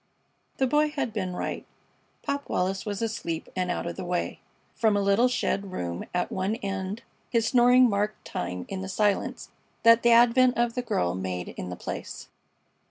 [0.57, 1.63] The Boy had been right.
[2.23, 4.39] Pop Wallis was asleep and out of the way.
[4.73, 9.51] From a little shed room at one end his snoring marked time in the silence
[9.83, 12.29] that the advent of the girl made in the place.